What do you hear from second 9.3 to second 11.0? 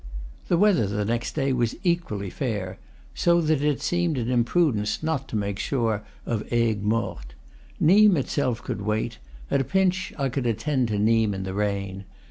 at a pinch, I could attend to